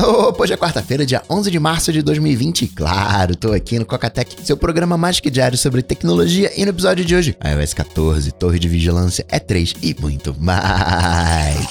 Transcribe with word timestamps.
Hoje 0.00 0.52
é 0.52 0.56
quarta-feira, 0.56 1.04
dia 1.04 1.22
11 1.28 1.50
de 1.50 1.58
março 1.58 1.92
de 1.92 2.02
2020. 2.02 2.68
Claro, 2.68 3.34
tô 3.34 3.52
aqui 3.52 3.80
no 3.80 3.84
Cocatec, 3.84 4.36
seu 4.44 4.56
programa 4.56 4.96
mais 4.96 5.18
que 5.18 5.28
diário 5.28 5.58
sobre 5.58 5.82
tecnologia. 5.82 6.52
E 6.56 6.64
no 6.64 6.70
episódio 6.70 7.04
de 7.04 7.16
hoje, 7.16 7.36
iOS 7.44 7.74
14, 7.74 8.30
Torre 8.32 8.60
de 8.60 8.68
Vigilância 8.68 9.24
E3 9.24 9.76
e 9.82 9.96
muito 10.00 10.36
mais. 10.38 11.66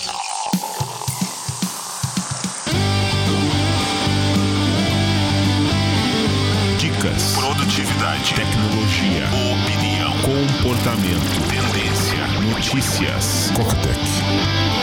Dicas, 6.77 7.33
produtividade, 7.33 8.33
tecnologia, 8.33 9.25
opinião, 9.53 10.11
comportamento, 10.21 11.39
tendência, 11.47 12.27
notícias. 12.53 13.51
Cocatec. 13.55 14.76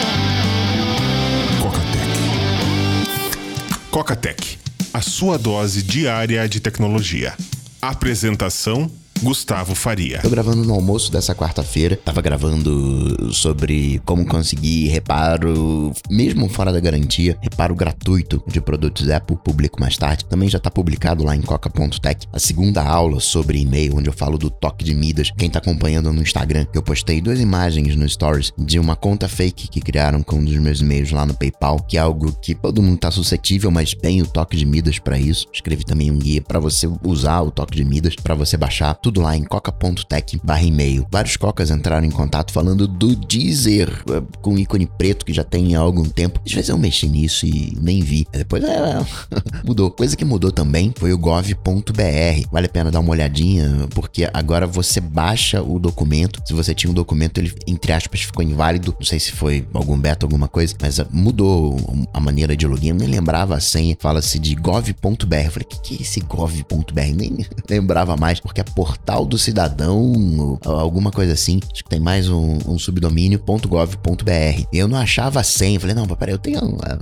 Cocatec, 3.94 4.58
a 4.92 5.00
sua 5.00 5.38
dose 5.38 5.80
diária 5.80 6.48
de 6.48 6.58
tecnologia. 6.58 7.32
Apresentação 7.80 8.90
Gustavo 9.22 9.74
Faria. 9.74 10.20
Tô 10.20 10.28
gravando 10.28 10.64
no 10.64 10.74
almoço 10.74 11.10
dessa 11.10 11.34
quarta-feira. 11.34 11.96
Tava 11.96 12.20
gravando 12.20 13.32
sobre 13.32 14.00
como 14.04 14.26
conseguir 14.26 14.88
reparo, 14.88 15.92
mesmo 16.10 16.48
fora 16.48 16.72
da 16.72 16.80
garantia, 16.80 17.38
reparo 17.40 17.74
gratuito 17.74 18.42
de 18.46 18.60
produtos 18.60 19.08
Apple. 19.08 19.38
Publico 19.42 19.80
mais 19.80 19.96
tarde. 19.96 20.24
Também 20.24 20.48
já 20.48 20.58
tá 20.58 20.70
publicado 20.70 21.24
lá 21.24 21.34
em 21.34 21.42
coca.tech 21.42 22.26
a 22.32 22.38
segunda 22.38 22.82
aula 22.82 23.20
sobre 23.20 23.58
e-mail, 23.58 23.96
onde 23.96 24.08
eu 24.08 24.12
falo 24.12 24.36
do 24.36 24.50
toque 24.50 24.84
de 24.84 24.94
Midas. 24.94 25.30
Quem 25.36 25.48
tá 25.48 25.58
acompanhando 25.58 26.12
no 26.12 26.22
Instagram, 26.22 26.66
eu 26.74 26.82
postei 26.82 27.20
duas 27.20 27.40
imagens 27.40 27.96
no 27.96 28.08
Stories 28.08 28.52
de 28.58 28.78
uma 28.78 28.96
conta 28.96 29.28
fake 29.28 29.68
que 29.68 29.80
criaram 29.80 30.22
com 30.22 30.36
um 30.36 30.44
dos 30.44 30.56
meus 30.56 30.80
e-mails 30.80 31.10
lá 31.10 31.24
no 31.24 31.34
PayPal, 31.34 31.80
que 31.80 31.96
é 31.96 32.00
algo 32.00 32.32
que 32.42 32.54
todo 32.54 32.82
mundo 32.82 32.98
tá 32.98 33.10
suscetível, 33.10 33.70
mas 33.70 33.94
tem 33.94 34.22
o 34.22 34.26
toque 34.26 34.56
de 34.56 34.66
Midas 34.66 34.98
para 34.98 35.18
isso. 35.18 35.46
Escrevi 35.52 35.84
também 35.84 36.10
um 36.10 36.18
guia 36.18 36.42
para 36.42 36.60
você 36.60 36.88
usar 37.02 37.42
o 37.42 37.50
toque 37.50 37.76
de 37.76 37.84
Midas, 37.84 38.14
para 38.16 38.34
você 38.34 38.56
baixar 38.56 38.94
tudo 39.04 39.20
lá 39.20 39.36
em 39.36 39.44
coca.tech 39.44 40.40
e-mail. 40.62 41.06
Vários 41.12 41.36
cocas 41.36 41.70
entraram 41.70 42.06
em 42.06 42.10
contato 42.10 42.50
falando 42.50 42.88
do 42.88 43.14
Deezer, 43.14 44.02
eh, 44.10 44.22
com 44.40 44.58
ícone 44.58 44.86
preto 44.86 45.26
que 45.26 45.32
já 45.34 45.44
tem 45.44 45.76
há 45.76 45.80
algum 45.80 46.04
tempo. 46.04 46.40
Às 46.46 46.52
vezes 46.52 46.70
eu 46.70 46.78
mexi 46.78 47.06
nisso 47.06 47.44
e 47.44 47.76
nem 47.78 48.00
vi. 48.00 48.26
Depois 48.32 48.64
é, 48.64 49.04
mudou. 49.62 49.90
Coisa 49.90 50.16
que 50.16 50.24
mudou 50.24 50.50
também 50.50 50.90
foi 50.96 51.12
o 51.12 51.18
gov.br. 51.18 52.48
Vale 52.50 52.64
a 52.64 52.68
pena 52.70 52.90
dar 52.90 53.00
uma 53.00 53.10
olhadinha, 53.10 53.86
porque 53.90 54.26
agora 54.32 54.66
você 54.66 55.02
baixa 55.02 55.62
o 55.62 55.78
documento. 55.78 56.40
Se 56.46 56.54
você 56.54 56.74
tinha 56.74 56.90
um 56.90 56.94
documento, 56.94 57.36
ele, 57.36 57.54
entre 57.66 57.92
aspas, 57.92 58.22
ficou 58.22 58.42
inválido. 58.42 58.96
Não 58.98 59.06
sei 59.06 59.20
se 59.20 59.32
foi 59.32 59.68
algum 59.74 59.98
beta, 59.98 60.24
alguma 60.24 60.48
coisa, 60.48 60.74
mas 60.80 60.98
eh, 60.98 61.06
mudou 61.10 61.76
a 62.10 62.20
maneira 62.20 62.56
de 62.56 62.66
login. 62.66 62.88
Eu 62.88 62.94
nem 62.94 63.08
lembrava 63.08 63.54
a 63.54 63.60
senha. 63.60 63.94
Fala-se 64.00 64.38
de 64.38 64.54
gov.br. 64.54 65.36
Eu 65.44 65.50
falei, 65.50 65.66
o 65.66 65.68
que, 65.68 65.80
que 65.80 65.94
é 65.96 66.02
esse 66.02 66.20
gov.br? 66.20 66.94
Nem 67.14 67.46
lembrava 67.68 68.16
mais, 68.16 68.40
porque 68.40 68.62
é 68.62 68.64
portal 68.94 69.24
do 69.24 69.34
do 69.34 69.38
cidadão, 69.38 70.60
alguma 70.64 71.10
coisa 71.10 71.32
assim. 71.32 71.58
Acho 71.72 71.82
que 71.82 71.90
tem 71.90 71.98
mais 71.98 72.28
um, 72.28 72.56
um 72.68 72.78
subdomínio 72.78 73.42
.gov.br. 73.44 74.62
Eu 74.72 74.86
não 74.86 74.96
achava 74.96 75.40
a 75.40 75.42
senha. 75.42 75.80
Falei, 75.80 75.94
não, 75.94 76.06
peraí, 76.06 76.32
eu 76.32 76.38
tenho 76.38 76.60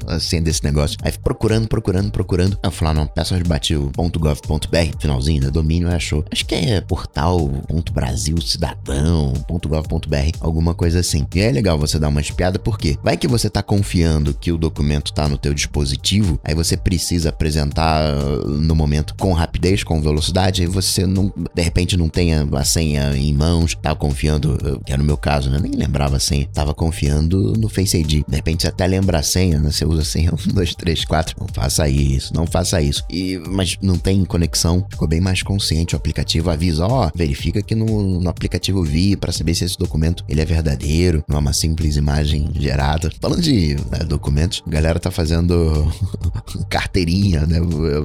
a, 0.08 0.14
a 0.14 0.20
senha 0.20 0.40
desse 0.40 0.64
negócio. 0.64 0.96
Aí 1.02 1.12
procurando, 1.22 1.68
procurando, 1.68 2.10
procurando. 2.10 2.58
Eu 2.62 2.70
falei, 2.70 2.92
ah, 2.92 2.94
não, 2.94 3.06
peço 3.06 3.34
onde 3.34 3.44
bati 3.44 3.76
o 3.76 3.92
.gov.br, 3.94 4.98
finalzinho, 4.98 5.42
né? 5.42 5.50
Domínio, 5.50 5.90
achou. 5.90 6.24
Acho 6.30 6.46
que 6.46 6.54
é 6.54 6.80
portal 6.80 7.50
Brasil 7.92 8.40
Cidadão, 8.40 9.34
.gov.br, 9.46 10.38
alguma 10.40 10.72
coisa 10.72 11.00
assim. 11.00 11.26
E 11.34 11.40
é 11.40 11.50
legal 11.50 11.78
você 11.78 11.98
dar 11.98 12.08
uma 12.08 12.20
espiada, 12.20 12.58
porque 12.58 12.98
vai 13.02 13.18
que 13.18 13.28
você 13.28 13.50
tá 13.50 13.62
confiando 13.62 14.32
que 14.32 14.50
o 14.50 14.56
documento 14.56 15.12
tá 15.12 15.28
no 15.28 15.36
teu 15.36 15.52
dispositivo, 15.52 16.40
aí 16.42 16.54
você 16.54 16.76
precisa 16.76 17.28
apresentar 17.28 18.14
no 18.46 18.74
momento 18.74 19.14
com 19.16 19.32
rapidez, 19.32 19.84
com 19.84 20.00
velocidade, 20.00 20.62
aí 20.62 20.68
você 20.68 21.04
não, 21.06 21.30
de 21.54 21.62
repente 21.62 21.81
não 21.96 22.08
tem 22.08 22.22
tenha 22.22 22.48
a 22.52 22.64
senha 22.64 23.16
em 23.16 23.34
mãos, 23.34 23.76
tava 23.82 23.96
confiando, 23.96 24.80
que 24.84 24.92
era 24.92 25.02
no 25.02 25.06
meu 25.06 25.16
caso, 25.16 25.50
né? 25.50 25.58
Nem 25.60 25.72
lembrava 25.72 26.16
a 26.16 26.20
senha, 26.20 26.46
tava 26.52 26.72
confiando 26.72 27.54
no 27.54 27.68
Face 27.68 27.96
ID. 27.96 28.24
De 28.26 28.36
repente 28.36 28.62
você 28.62 28.68
até 28.68 28.86
lembra 28.86 29.18
a 29.18 29.22
senha, 29.22 29.58
né? 29.58 29.72
Você 29.72 29.84
usa 29.84 30.02
a 30.02 30.04
senha 30.04 30.32
1, 30.32 30.52
2, 30.54 30.74
3, 30.76 31.04
4. 31.04 31.36
Não 31.40 31.48
faça 31.52 31.88
isso, 31.88 32.32
não 32.32 32.46
faça 32.46 32.80
isso. 32.80 33.04
E, 33.10 33.40
mas 33.48 33.76
não 33.82 33.98
tem 33.98 34.24
conexão, 34.24 34.86
ficou 34.88 35.08
bem 35.08 35.20
mais 35.20 35.42
consciente. 35.42 35.94
O 35.94 35.96
aplicativo 35.96 36.48
avisa, 36.48 36.86
ó, 36.86 37.06
oh, 37.06 37.10
verifica 37.16 37.60
que 37.60 37.74
no, 37.74 38.20
no 38.20 38.30
aplicativo 38.30 38.84
vi 38.84 39.16
para 39.16 39.32
saber 39.32 39.54
se 39.54 39.64
esse 39.64 39.76
documento 39.76 40.24
ele 40.28 40.40
é 40.40 40.44
verdadeiro, 40.44 41.24
não 41.28 41.36
é 41.36 41.40
uma 41.40 41.52
simples 41.52 41.96
imagem 41.96 42.50
gerada. 42.54 43.10
Falando 43.20 43.42
de 43.42 43.76
né, 43.90 43.98
documentos, 44.06 44.62
a 44.64 44.70
galera 44.70 45.00
tá 45.00 45.10
fazendo 45.10 45.92
carteirinha, 46.70 47.46
né? 47.46 47.58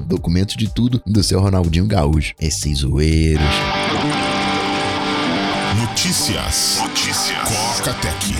Documentos 0.06 0.56
de 0.56 0.68
tudo 0.68 1.00
do 1.06 1.22
seu 1.22 1.40
Ronaldinho 1.40 1.86
Gaúcho. 1.86 2.34
Esses 2.40 2.78
zoeiros. 2.78 3.67
Notícias. 5.76 6.78
Notícias. 6.80 7.48
Coca 7.48 7.94
Tech. 7.94 8.36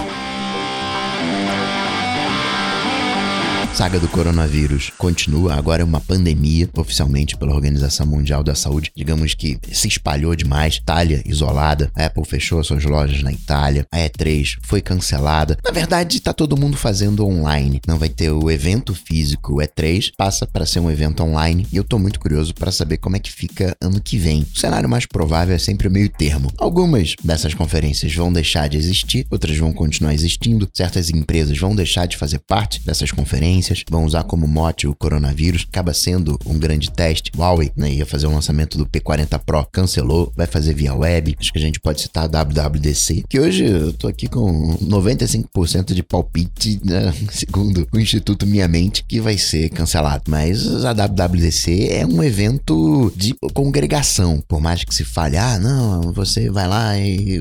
saga 3.78 4.00
do 4.00 4.08
coronavírus 4.08 4.90
continua, 4.98 5.54
agora 5.54 5.82
é 5.82 5.84
uma 5.84 6.00
pandemia, 6.00 6.68
oficialmente 6.76 7.36
pela 7.36 7.54
Organização 7.54 8.04
Mundial 8.04 8.42
da 8.42 8.54
Saúde. 8.54 8.90
Digamos 8.94 9.32
que 9.32 9.58
se 9.72 9.88
espalhou 9.88 10.34
demais. 10.34 10.76
Itália 10.76 11.22
isolada, 11.24 11.90
a 11.94 12.06
Apple 12.06 12.24
fechou 12.24 12.62
suas 12.64 12.84
lojas 12.84 13.22
na 13.22 13.32
Itália, 13.32 13.86
a 13.92 13.98
E3 13.98 14.58
foi 14.62 14.80
cancelada. 14.80 15.56
Na 15.64 15.70
verdade, 15.70 16.20
tá 16.20 16.32
todo 16.32 16.56
mundo 16.56 16.76
fazendo 16.76 17.24
online. 17.24 17.80
Não 17.86 17.98
vai 17.98 18.08
ter 18.08 18.30
o 18.30 18.50
evento 18.50 18.94
físico, 18.94 19.54
o 19.54 19.56
E3 19.58 20.10
passa 20.16 20.46
para 20.46 20.66
ser 20.66 20.80
um 20.80 20.90
evento 20.90 21.22
online 21.22 21.66
e 21.72 21.76
eu 21.76 21.84
tô 21.84 21.98
muito 21.98 22.18
curioso 22.18 22.52
para 22.54 22.72
saber 22.72 22.96
como 22.96 23.16
é 23.16 23.20
que 23.20 23.30
fica 23.30 23.76
ano 23.80 24.00
que 24.00 24.18
vem. 24.18 24.44
O 24.54 24.58
cenário 24.58 24.88
mais 24.88 25.06
provável 25.06 25.54
é 25.54 25.58
sempre 25.58 25.86
o 25.86 25.90
meio 25.90 26.08
termo. 26.08 26.52
Algumas 26.58 27.14
dessas 27.22 27.54
conferências 27.54 28.12
vão 28.14 28.32
deixar 28.32 28.68
de 28.68 28.76
existir, 28.76 29.26
outras 29.30 29.56
vão 29.56 29.72
continuar 29.72 30.12
existindo, 30.12 30.68
certas 30.74 31.10
empresas 31.10 31.56
vão 31.56 31.76
deixar 31.76 32.06
de 32.06 32.16
fazer 32.16 32.40
parte 32.40 32.84
dessas 32.84 33.12
conferências 33.12 33.84
vão 33.88 34.04
usar 34.04 34.24
como 34.24 34.46
mote 34.48 34.87
o 34.88 34.94
coronavírus, 34.94 35.66
acaba 35.68 35.92
sendo 35.94 36.38
um 36.46 36.58
grande 36.58 36.90
teste. 36.90 37.30
Huawei 37.36 37.70
né, 37.76 37.92
ia 37.92 38.06
fazer 38.06 38.26
o 38.26 38.32
lançamento 38.32 38.76
do 38.78 38.86
P40 38.86 39.38
Pro, 39.44 39.66
cancelou, 39.70 40.32
vai 40.36 40.46
fazer 40.46 40.74
via 40.74 40.94
web. 40.94 41.36
Acho 41.38 41.52
que 41.52 41.58
a 41.58 41.62
gente 41.62 41.80
pode 41.80 42.00
citar 42.00 42.24
a 42.24 42.42
WWDC, 42.42 43.24
que 43.28 43.38
hoje 43.38 43.64
eu 43.64 43.92
tô 43.92 44.08
aqui 44.08 44.28
com 44.28 44.76
95% 44.78 45.94
de 45.94 46.02
palpite, 46.02 46.80
né, 46.84 47.12
segundo 47.30 47.86
o 47.92 47.98
Instituto 47.98 48.46
Minha 48.46 48.68
Mente, 48.68 49.04
que 49.04 49.20
vai 49.20 49.38
ser 49.38 49.68
cancelado. 49.70 50.24
Mas 50.28 50.84
a 50.84 50.92
WWDC 50.92 51.88
é 51.90 52.06
um 52.06 52.22
evento 52.22 53.12
de 53.16 53.34
congregação, 53.52 54.42
por 54.46 54.60
mais 54.60 54.84
que 54.84 54.94
se 54.94 55.04
fale, 55.04 55.36
ah, 55.36 55.58
não, 55.58 56.12
você 56.12 56.50
vai 56.50 56.66
lá 56.66 56.98
e 56.98 57.40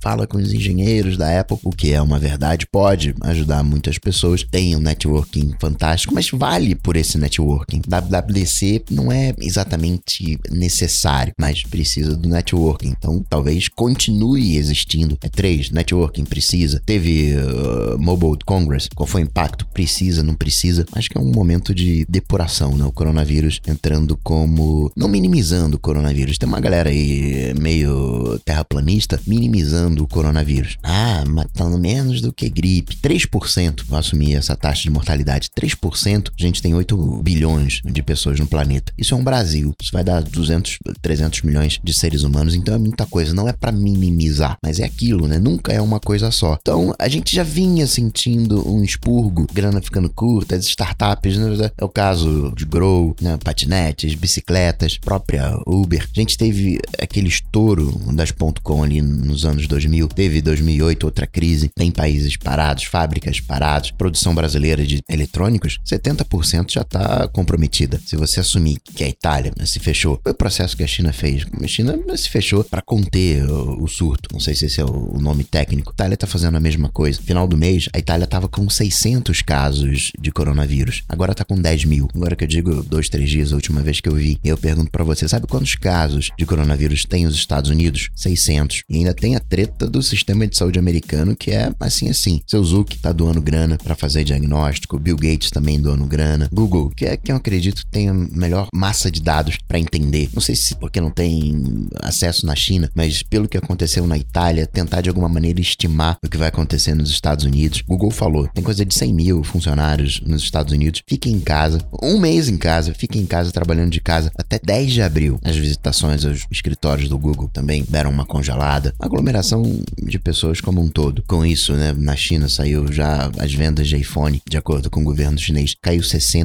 fala 0.00 0.26
com 0.26 0.38
os 0.38 0.52
engenheiros 0.52 1.16
da 1.16 1.40
Apple, 1.40 1.58
o 1.62 1.70
que 1.70 1.92
é 1.92 2.00
uma 2.00 2.18
verdade, 2.18 2.66
pode 2.70 3.14
ajudar 3.22 3.62
muitas 3.62 3.98
pessoas, 3.98 4.42
tem 4.42 4.76
um 4.76 4.80
networking 4.80 5.54
fantástico, 5.60 6.14
mas 6.14 6.30
vale 6.30 6.74
por 6.82 6.96
esse 6.96 7.18
networking. 7.18 7.82
WWDC 7.86 8.84
não 8.90 9.10
é 9.10 9.34
exatamente 9.40 10.38
necessário, 10.50 11.32
mas 11.38 11.62
precisa 11.62 12.16
do 12.16 12.28
networking. 12.28 12.94
Então, 12.96 13.24
talvez 13.28 13.68
continue 13.68 14.56
existindo. 14.56 15.18
É 15.22 15.28
três, 15.28 15.70
networking 15.70 16.24
precisa. 16.24 16.80
Teve 16.84 17.34
uh, 17.36 17.98
Mobile 17.98 18.38
Congress, 18.46 18.88
qual 18.94 19.06
foi 19.06 19.22
o 19.22 19.24
impacto? 19.24 19.66
Precisa, 19.66 20.22
não 20.22 20.34
precisa. 20.34 20.86
Acho 20.92 21.10
que 21.10 21.18
é 21.18 21.20
um 21.20 21.32
momento 21.32 21.74
de 21.74 22.06
depuração, 22.08 22.76
né? 22.76 22.84
O 22.84 22.92
coronavírus 22.92 23.60
entrando 23.66 24.16
como. 24.22 24.90
Não 24.96 25.08
minimizando 25.08 25.76
o 25.76 25.80
coronavírus. 25.80 26.38
Tem 26.38 26.48
uma 26.48 26.60
galera 26.60 26.90
aí 26.90 27.52
meio 27.58 28.38
terraplanista 28.44 29.20
minimizando 29.26 30.02
o 30.02 30.08
coronavírus. 30.08 30.76
Ah, 30.82 31.24
matando 31.26 31.78
menos 31.78 32.20
do 32.20 32.32
que 32.32 32.48
gripe. 32.48 32.96
3% 32.96 33.84
vou 33.86 33.98
assumir 33.98 34.34
essa 34.34 34.56
taxa 34.56 34.82
de 34.82 34.90
mortalidade 34.90 35.48
3%, 35.58 36.30
a 36.38 36.42
gente 36.42 36.62
tem 36.62 36.67
tem 36.68 36.74
8 36.74 37.22
bilhões 37.22 37.80
de 37.82 38.02
pessoas 38.02 38.38
no 38.38 38.46
planeta. 38.46 38.92
Isso 38.98 39.14
é 39.14 39.16
um 39.16 39.24
Brasil. 39.24 39.74
Isso 39.80 39.90
vai 39.90 40.04
dar 40.04 40.22
200, 40.22 40.78
300 41.00 41.40
milhões 41.42 41.80
de 41.82 41.94
seres 41.94 42.24
humanos. 42.24 42.54
Então 42.54 42.74
é 42.74 42.78
muita 42.78 43.06
coisa. 43.06 43.32
Não 43.32 43.48
é 43.48 43.54
para 43.54 43.72
minimizar, 43.72 44.58
mas 44.62 44.78
é 44.78 44.84
aquilo, 44.84 45.26
né? 45.26 45.38
Nunca 45.38 45.72
é 45.72 45.80
uma 45.80 45.98
coisa 45.98 46.30
só. 46.30 46.58
Então 46.60 46.94
a 46.98 47.08
gente 47.08 47.34
já 47.34 47.42
vinha 47.42 47.86
sentindo 47.86 48.68
um 48.68 48.84
expurgo, 48.84 49.46
grana 49.50 49.80
ficando 49.80 50.10
curta, 50.10 50.56
as 50.56 50.66
startups, 50.66 51.38
né? 51.38 51.70
É 51.78 51.84
o 51.84 51.88
caso 51.88 52.52
de 52.54 52.66
Grow, 52.66 53.16
né? 53.18 53.38
patinetes, 53.42 54.14
bicicletas, 54.14 54.98
própria 54.98 55.58
Uber. 55.66 56.06
A 56.14 56.20
gente 56.20 56.36
teve 56.36 56.78
aquele 57.00 57.28
estouro 57.28 57.98
das 58.12 58.30
.com 58.62 58.82
ali 58.82 59.00
nos 59.00 59.46
anos 59.46 59.66
2000. 59.66 60.08
Teve 60.08 60.42
2008 60.42 61.04
outra 61.04 61.26
crise. 61.26 61.70
Tem 61.74 61.90
países 61.90 62.36
parados, 62.36 62.84
fábricas 62.84 63.40
paradas, 63.40 63.90
produção 63.90 64.34
brasileira 64.34 64.84
de 64.84 65.00
eletrônicos, 65.08 65.78
70% 65.86 66.57
100% 66.58 66.72
já 66.72 66.80
está 66.82 67.28
comprometida. 67.28 68.00
Se 68.04 68.16
você 68.16 68.40
assumir 68.40 68.78
que 68.94 69.04
é 69.04 69.06
a 69.06 69.10
Itália 69.10 69.52
né, 69.56 69.66
se 69.66 69.78
fechou, 69.78 70.20
foi 70.22 70.32
o 70.32 70.34
processo 70.34 70.76
que 70.76 70.82
a 70.82 70.86
China 70.86 71.12
fez. 71.12 71.46
A 71.62 71.66
China 71.66 71.98
se 72.16 72.28
fechou 72.28 72.64
para 72.64 72.82
conter 72.82 73.48
o, 73.48 73.82
o, 73.82 73.88
surto. 73.88 74.28
Não 74.32 74.40
sei 74.40 74.54
se 74.54 74.66
esse 74.66 74.80
é 74.80 74.84
o, 74.84 75.18
nome 75.18 75.44
técnico. 75.44 75.90
A 75.90 75.94
Itália 75.94 76.14
está 76.14 76.26
fazendo 76.26 76.56
a 76.56 76.60
mesma 76.60 76.88
coisa. 76.88 77.20
Final 77.20 77.46
do 77.46 77.56
mês, 77.56 77.88
a 77.92 77.98
Itália 77.98 78.24
estava 78.24 78.48
com 78.48 78.68
600 78.68 79.42
casos 79.42 80.12
de 80.18 80.30
coronavírus. 80.30 81.02
Agora 81.08 81.32
está 81.32 81.44
com 81.44 81.60
10 81.60 81.84
mil. 81.84 82.08
Agora 82.14 82.36
que 82.36 82.44
eu 82.44 82.48
digo 82.48 82.82
dois, 82.82 83.08
três 83.08 83.28
dias, 83.28 83.52
a 83.52 83.56
última 83.56 83.80
vez 83.80 84.00
que 84.00 84.08
eu 84.08 84.14
vi, 84.14 84.38
eu 84.42 84.56
pergunto 84.56 84.90
para 84.90 85.04
você, 85.04 85.28
sabe 85.28 85.46
quantos 85.46 85.74
casos 85.74 86.30
de 86.36 86.46
coronavírus 86.46 87.04
tem 87.04 87.26
os 87.26 87.34
Estados 87.34 87.70
Unidos? 87.70 88.10
600. 88.14 88.82
E 88.88 88.96
ainda 88.96 89.14
tem 89.14 89.36
a 89.36 89.40
treta 89.40 89.88
do 89.88 90.02
sistema 90.02 90.46
de 90.46 90.56
saúde 90.56 90.78
americano, 90.78 91.36
que 91.36 91.50
é 91.50 91.72
assim 91.80 92.08
assim. 92.08 92.40
Seu 92.46 92.62
Zuck 92.64 92.98
tá 92.98 93.12
doando 93.12 93.40
grana 93.40 93.76
para 93.76 93.94
fazer 93.94 94.24
diagnóstico, 94.24 94.98
Bill 94.98 95.16
Gates 95.16 95.50
também 95.50 95.80
doando 95.80 96.04
grana, 96.06 96.47
Google, 96.52 96.90
que 96.90 97.04
é 97.04 97.16
quem 97.16 97.32
eu 97.32 97.36
acredito 97.36 97.86
tem 97.90 98.08
a 98.08 98.14
melhor 98.14 98.68
massa 98.72 99.10
de 99.10 99.20
dados 99.20 99.58
para 99.66 99.78
entender. 99.78 100.28
Não 100.32 100.40
sei 100.40 100.54
se 100.54 100.74
porque 100.76 101.00
não 101.00 101.10
tem 101.10 101.86
acesso 102.00 102.46
na 102.46 102.54
China, 102.54 102.90
mas 102.94 103.22
pelo 103.22 103.48
que 103.48 103.56
aconteceu 103.56 104.06
na 104.06 104.16
Itália, 104.16 104.66
tentar 104.66 105.00
de 105.00 105.08
alguma 105.08 105.28
maneira 105.28 105.60
estimar 105.60 106.16
o 106.24 106.28
que 106.28 106.36
vai 106.36 106.48
acontecer 106.48 106.94
nos 106.94 107.10
Estados 107.10 107.44
Unidos. 107.44 107.82
Google 107.82 108.10
falou, 108.10 108.48
tem 108.48 108.64
coisa 108.64 108.84
de 108.84 108.94
100 108.94 109.14
mil 109.14 109.44
funcionários 109.44 110.20
nos 110.20 110.42
Estados 110.42 110.72
Unidos. 110.72 111.02
Fiquem 111.06 111.34
em 111.34 111.40
casa, 111.40 111.80
um 112.02 112.18
mês 112.18 112.48
em 112.48 112.56
casa, 112.56 112.94
fiquem 112.94 113.22
em 113.22 113.26
casa 113.26 113.52
trabalhando 113.52 113.90
de 113.90 114.00
casa 114.00 114.30
até 114.36 114.58
10 114.62 114.92
de 114.92 115.02
abril. 115.02 115.38
As 115.44 115.56
visitações 115.56 116.24
aos 116.24 116.46
escritórios 116.50 117.08
do 117.08 117.18
Google 117.18 117.48
também 117.52 117.84
deram 117.88 118.10
uma 118.10 118.24
congelada. 118.24 118.94
Aglomeração 118.98 119.62
de 120.02 120.18
pessoas 120.18 120.60
como 120.60 120.80
um 120.80 120.88
todo. 120.88 121.22
Com 121.26 121.44
isso, 121.44 121.72
né, 121.74 121.94
na 121.96 122.16
China 122.16 122.48
saiu 122.48 122.90
já 122.92 123.30
as 123.38 123.52
vendas 123.52 123.88
de 123.88 123.96
iPhone, 123.96 124.42
de 124.48 124.56
acordo 124.56 124.90
com 124.90 125.00
o 125.00 125.04
governo 125.04 125.38
chinês, 125.38 125.74
caiu 125.82 126.02
60% 126.02 126.37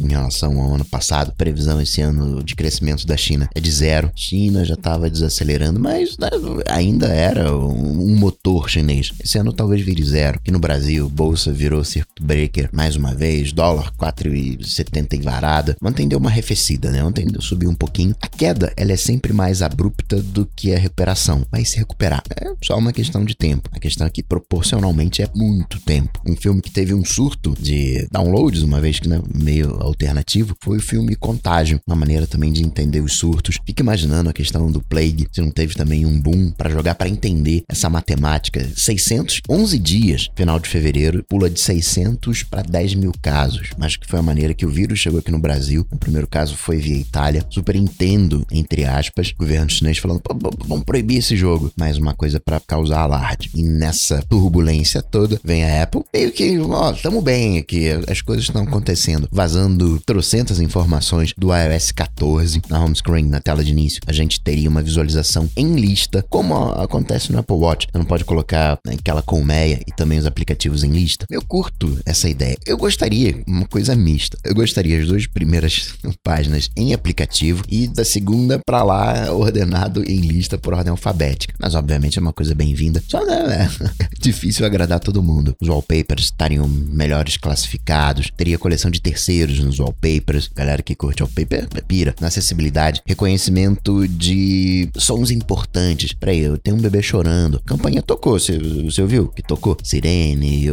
em 0.00 0.08
relação 0.08 0.60
ao 0.60 0.74
ano 0.74 0.84
passado. 0.84 1.32
Previsão 1.36 1.80
esse 1.80 2.00
ano 2.00 2.42
de 2.42 2.54
crescimento 2.54 3.06
da 3.06 3.16
China 3.16 3.48
é 3.54 3.60
de 3.60 3.70
zero. 3.70 4.10
China 4.14 4.64
já 4.64 4.74
estava 4.74 5.10
desacelerando, 5.10 5.78
mas 5.80 6.16
né, 6.18 6.28
ainda 6.68 7.08
era 7.08 7.56
um 7.56 8.16
motor 8.16 8.68
chinês. 8.68 9.10
Esse 9.22 9.38
ano 9.38 9.52
talvez 9.52 9.82
vire 9.82 10.02
zero. 10.04 10.38
Aqui 10.38 10.50
no 10.50 10.58
Brasil, 10.58 11.08
bolsa 11.08 11.52
virou 11.52 11.84
circuit 11.84 12.22
breaker 12.22 12.68
mais 12.72 12.96
uma 12.96 13.14
vez, 13.14 13.52
dólar 13.52 13.92
4,70 13.98 15.14
e 15.14 15.22
varada. 15.22 15.76
Ontem 15.82 16.08
deu 16.08 16.18
uma 16.18 16.30
arrefecida, 16.30 16.90
né? 16.90 17.04
Ontem 17.04 17.26
subiu 17.40 17.70
um 17.70 17.74
pouquinho. 17.74 18.14
A 18.20 18.28
queda, 18.28 18.72
ela 18.76 18.92
é 18.92 18.96
sempre 18.96 19.32
mais 19.32 19.62
abrupta 19.62 20.20
do 20.20 20.46
que 20.56 20.74
a 20.74 20.78
recuperação. 20.78 21.46
Vai 21.50 21.64
se 21.64 21.78
recuperar. 21.78 22.22
É 22.30 22.52
só 22.62 22.78
uma 22.78 22.92
questão 22.92 23.24
de 23.24 23.34
tempo. 23.34 23.68
A 23.72 23.78
questão 23.78 24.06
é 24.06 24.10
que 24.10 24.22
proporcionalmente 24.22 25.22
é 25.22 25.28
muito 25.34 25.80
tempo. 25.80 26.20
Um 26.26 26.36
filme 26.36 26.60
que 26.60 26.70
teve 26.70 26.94
um 26.94 27.04
surto 27.04 27.54
de 27.58 28.06
downloads, 28.10 28.62
uma 28.62 28.80
vez 28.80 28.98
que 28.98 29.08
né, 29.12 29.22
meio 29.34 29.76
alternativo, 29.80 30.56
foi 30.62 30.78
o 30.78 30.82
filme 30.82 31.14
Contágio. 31.14 31.80
Uma 31.86 31.96
maneira 31.96 32.26
também 32.26 32.52
de 32.52 32.62
entender 32.62 33.00
os 33.00 33.14
surtos. 33.14 33.58
Fica 33.66 33.82
imaginando 33.82 34.30
a 34.30 34.32
questão 34.32 34.70
do 34.70 34.80
Plague, 34.80 35.26
se 35.30 35.40
não 35.40 35.50
teve 35.50 35.74
também 35.74 36.06
um 36.06 36.20
boom 36.20 36.50
para 36.50 36.70
jogar 36.70 36.94
para 36.94 37.08
entender 37.08 37.64
essa 37.68 37.90
matemática. 37.90 38.66
611 38.74 39.78
dias, 39.78 40.28
final 40.34 40.58
de 40.58 40.68
fevereiro, 40.68 41.24
pula 41.28 41.50
de 41.50 41.60
600 41.60 42.42
para 42.44 42.62
10 42.62 42.94
mil 42.94 43.12
casos. 43.20 43.70
Mas 43.78 43.96
que 43.96 44.06
foi 44.06 44.18
a 44.18 44.22
maneira 44.22 44.54
que 44.54 44.66
o 44.66 44.70
vírus 44.70 44.98
chegou 44.98 45.20
aqui 45.20 45.30
no 45.30 45.38
Brasil. 45.38 45.86
O 45.90 45.98
primeiro 45.98 46.26
caso 46.26 46.56
foi 46.56 46.78
via 46.78 46.96
Itália. 46.96 47.44
Super 47.50 47.76
entendo, 47.76 48.46
entre 48.50 48.84
aspas, 48.84 49.32
governo 49.32 49.70
chinês 49.70 49.98
falando, 49.98 50.22
vamos 50.66 50.84
proibir 50.84 51.18
esse 51.18 51.36
jogo. 51.36 51.70
Mais 51.76 51.98
uma 51.98 52.14
coisa 52.14 52.40
para 52.40 52.60
causar 52.60 53.00
alarde. 53.00 53.50
E 53.54 53.62
nessa 53.62 54.22
turbulência 54.28 55.02
toda, 55.02 55.40
vem 55.44 55.64
a 55.64 55.82
Apple, 55.82 56.02
meio 56.12 56.32
que, 56.32 56.58
ó, 56.58 56.92
tamo 56.92 57.20
bem 57.20 57.58
aqui, 57.58 57.88
as 58.08 58.20
coisas 58.22 58.44
estão 58.44 58.62
acontecendo. 58.62 58.91
Vazando 59.30 60.00
trocentas 60.04 60.60
informações 60.60 61.32
do 61.36 61.48
iOS 61.54 61.92
14 61.92 62.62
na 62.68 62.82
home 62.82 62.96
screen, 62.96 63.26
na 63.26 63.40
tela 63.40 63.64
de 63.64 63.70
início. 63.70 64.00
A 64.06 64.12
gente 64.12 64.40
teria 64.40 64.68
uma 64.68 64.82
visualização 64.82 65.48
em 65.56 65.74
lista, 65.74 66.24
como 66.28 66.54
acontece 66.72 67.32
no 67.32 67.38
Apple 67.38 67.56
Watch. 67.56 67.86
Você 67.90 67.98
não 67.98 68.04
pode 68.04 68.24
colocar 68.24 68.78
aquela 68.86 69.22
colmeia 69.22 69.80
e 69.86 69.92
também 69.92 70.18
os 70.18 70.26
aplicativos 70.26 70.84
em 70.84 70.90
lista. 70.90 71.26
Eu 71.30 71.42
curto 71.42 71.98
essa 72.04 72.28
ideia. 72.28 72.56
Eu 72.66 72.76
gostaria, 72.76 73.42
uma 73.46 73.66
coisa 73.66 73.94
mista. 73.94 74.38
Eu 74.44 74.54
gostaria 74.54 75.00
as 75.00 75.06
duas 75.06 75.26
primeiras 75.26 75.94
páginas 76.22 76.70
em 76.76 76.92
aplicativo 76.92 77.62
e 77.68 77.86
da 77.88 78.04
segunda 78.04 78.60
para 78.64 78.82
lá 78.82 79.32
ordenado 79.32 80.02
em 80.04 80.20
lista 80.20 80.58
por 80.58 80.74
ordem 80.74 80.90
alfabética. 80.90 81.54
Mas 81.58 81.74
obviamente 81.74 82.18
é 82.18 82.22
uma 82.22 82.32
coisa 82.32 82.54
bem-vinda. 82.54 83.02
Só 83.08 83.24
né, 83.24 83.68
é 84.00 84.06
difícil 84.18 84.66
agradar 84.66 85.00
todo 85.00 85.22
mundo. 85.22 85.54
Os 85.60 85.68
wallpapers 85.68 86.24
estariam 86.24 86.68
melhores 86.68 87.36
classificados. 87.36 88.30
Teria 88.36 88.58
coleção 88.58 88.81
de 88.90 89.00
terceiros 89.00 89.58
nos 89.60 89.78
wallpapers. 89.78 90.48
Galera 90.54 90.82
que 90.82 90.94
curte 90.94 91.22
wallpaper 91.22 91.68
pira. 91.86 92.14
Na 92.20 92.28
acessibilidade, 92.28 93.02
reconhecimento 93.06 94.06
de 94.08 94.88
sons 94.96 95.30
importantes. 95.30 96.12
Peraí, 96.12 96.40
eu 96.40 96.56
tenho 96.56 96.76
um 96.76 96.80
bebê 96.80 97.02
chorando. 97.02 97.60
Campanha 97.64 98.02
tocou, 98.02 98.38
você, 98.38 98.58
ouviu? 99.00 99.28
Que 99.28 99.42
tocou? 99.42 99.76
Sirene, 99.82 100.68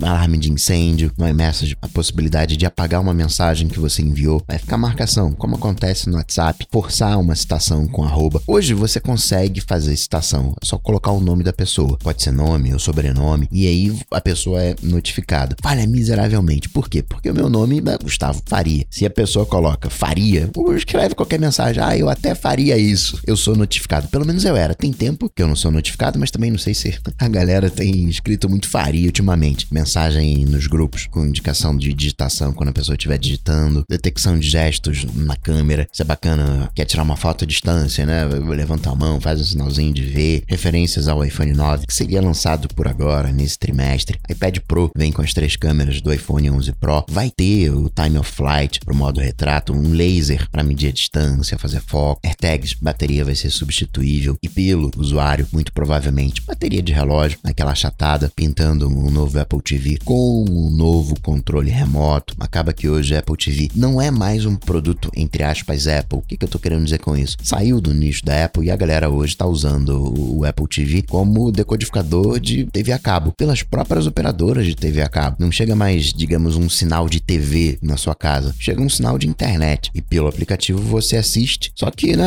alarme 0.00 0.38
de 0.38 0.50
incêndio, 0.50 1.12
no 1.16 1.28
iMessage, 1.28 1.76
a 1.80 1.88
possibilidade 1.88 2.56
de 2.56 2.66
apagar 2.66 3.00
uma 3.00 3.14
mensagem 3.14 3.68
que 3.68 3.80
você 3.80 4.02
enviou. 4.02 4.42
Vai 4.46 4.58
ficar 4.58 4.76
marcação, 4.76 5.32
como 5.32 5.56
acontece 5.56 6.08
no 6.08 6.16
WhatsApp, 6.16 6.66
forçar 6.70 7.18
uma 7.18 7.34
citação 7.34 7.86
com 7.86 8.04
arroba. 8.04 8.42
Hoje 8.46 8.74
você 8.74 9.00
consegue 9.00 9.60
fazer 9.60 9.96
citação, 9.96 10.54
é 10.60 10.66
só 10.66 10.78
colocar 10.78 11.12
o 11.12 11.20
nome 11.20 11.42
da 11.42 11.52
pessoa. 11.52 11.98
Pode 11.98 12.22
ser 12.22 12.32
nome 12.32 12.72
ou 12.72 12.78
sobrenome, 12.78 13.48
e 13.50 13.66
aí 13.66 13.98
a 14.10 14.20
pessoa 14.20 14.62
é 14.62 14.76
notificada. 14.82 15.56
Falha 15.62 15.86
miseravelmente. 15.86 16.68
Por 16.68 16.88
quê? 16.88 17.02
Porque 17.02 17.31
o 17.32 17.34
meu 17.34 17.48
nome 17.48 17.78
é 17.78 17.98
Gustavo 17.98 18.42
Faria. 18.46 18.84
Se 18.90 19.06
a 19.06 19.10
pessoa 19.10 19.46
coloca 19.46 19.88
Faria, 19.88 20.50
escreve 20.76 21.14
qualquer 21.14 21.40
mensagem, 21.40 21.82
ah, 21.82 21.96
eu 21.96 22.08
até 22.08 22.34
faria 22.34 22.76
isso. 22.76 23.18
Eu 23.26 23.36
sou 23.36 23.56
notificado. 23.56 24.08
Pelo 24.08 24.26
menos 24.26 24.44
eu 24.44 24.54
era. 24.54 24.74
Tem 24.74 24.92
tempo 24.92 25.30
que 25.34 25.42
eu 25.42 25.48
não 25.48 25.56
sou 25.56 25.70
notificado, 25.70 26.18
mas 26.18 26.30
também 26.30 26.50
não 26.50 26.58
sei 26.58 26.74
se 26.74 26.94
a 27.18 27.28
galera 27.28 27.70
tem 27.70 28.08
escrito 28.08 28.50
muito 28.50 28.68
Faria 28.68 29.06
ultimamente. 29.06 29.66
Mensagem 29.70 30.44
nos 30.44 30.66
grupos 30.66 31.06
com 31.06 31.24
indicação 31.24 31.76
de 31.76 31.92
digitação 31.94 32.52
quando 32.52 32.68
a 32.68 32.72
pessoa 32.72 32.96
estiver 32.96 33.18
digitando, 33.18 33.84
detecção 33.88 34.38
de 34.38 34.48
gestos 34.48 35.06
na 35.14 35.34
câmera. 35.34 35.86
Isso 35.90 36.02
é 36.02 36.04
bacana. 36.04 36.70
Quer 36.74 36.84
tirar 36.84 37.02
uma 37.02 37.16
foto 37.16 37.44
à 37.44 37.46
distância, 37.46 38.04
né? 38.04 38.24
Levanta 38.24 38.90
a 38.90 38.94
mão, 38.94 39.20
faz 39.20 39.40
um 39.40 39.44
sinalzinho 39.44 39.94
de 39.94 40.02
ver. 40.02 40.42
Referências 40.46 41.08
ao 41.08 41.24
iPhone 41.24 41.54
9, 41.54 41.86
que 41.86 41.94
seria 41.94 42.20
lançado 42.20 42.68
por 42.68 42.86
agora, 42.86 43.32
nesse 43.32 43.58
trimestre. 43.58 44.18
iPad 44.28 44.58
Pro 44.68 44.90
vem 44.94 45.10
com 45.10 45.22
as 45.22 45.32
três 45.32 45.56
câmeras 45.56 46.02
do 46.02 46.12
iPhone 46.12 46.50
11 46.50 46.72
Pro. 46.72 47.04
Vai 47.08 47.21
ter 47.30 47.70
o 47.70 47.88
Time 47.88 48.18
of 48.18 48.30
Flight 48.30 48.80
pro 48.80 48.94
modo 48.94 49.20
retrato, 49.20 49.72
um 49.72 49.92
laser 49.92 50.48
para 50.50 50.62
medir 50.62 50.88
a 50.88 50.92
distância, 50.92 51.58
fazer 51.58 51.80
foco. 51.80 52.20
AirTags, 52.24 52.74
bateria 52.74 53.24
vai 53.24 53.34
ser 53.34 53.50
substituível. 53.50 54.36
E 54.42 54.48
pelo 54.48 54.90
usuário, 54.96 55.46
muito 55.52 55.72
provavelmente, 55.72 56.42
bateria 56.42 56.82
de 56.82 56.92
relógio, 56.92 57.38
naquela 57.42 57.72
achatada, 57.72 58.30
pintando 58.34 58.88
um 58.88 59.10
novo 59.10 59.38
Apple 59.38 59.62
TV 59.62 59.98
com 60.04 60.44
um 60.48 60.70
novo 60.70 61.18
controle 61.20 61.70
remoto. 61.70 62.34
Acaba 62.40 62.72
que 62.72 62.88
hoje 62.88 63.14
a 63.14 63.18
Apple 63.18 63.36
TV 63.36 63.70
não 63.74 64.00
é 64.00 64.10
mais 64.10 64.46
um 64.46 64.56
produto, 64.56 65.10
entre 65.16 65.42
aspas, 65.42 65.86
Apple. 65.86 66.18
O 66.18 66.22
que, 66.22 66.36
que 66.36 66.44
eu 66.44 66.48
tô 66.48 66.58
querendo 66.58 66.84
dizer 66.84 66.98
com 66.98 67.16
isso? 67.16 67.36
Saiu 67.42 67.80
do 67.80 67.92
nicho 67.92 68.24
da 68.24 68.44
Apple 68.44 68.66
e 68.66 68.70
a 68.70 68.76
galera 68.76 69.08
hoje 69.08 69.36
tá 69.36 69.46
usando 69.46 70.12
o 70.18 70.44
Apple 70.44 70.66
TV 70.68 71.02
como 71.02 71.52
decodificador 71.52 72.40
de 72.40 72.64
TV 72.66 72.92
a 72.92 72.98
cabo, 72.98 73.32
pelas 73.32 73.62
próprias 73.62 74.06
operadoras 74.06 74.66
de 74.66 74.74
TV 74.74 75.02
a 75.02 75.08
cabo. 75.08 75.36
Não 75.38 75.50
chega 75.50 75.74
mais, 75.74 76.12
digamos, 76.12 76.56
um 76.56 76.68
sinal 76.68 77.08
de 77.12 77.20
TV 77.20 77.78
na 77.82 77.96
sua 77.96 78.14
casa, 78.14 78.54
chega 78.58 78.80
um 78.80 78.88
sinal 78.88 79.18
de 79.18 79.28
internet. 79.28 79.90
E 79.94 80.00
pelo 80.00 80.28
aplicativo 80.28 80.80
você 80.80 81.16
assiste. 81.16 81.70
Só 81.76 81.90
que, 81.90 82.16
né, 82.16 82.24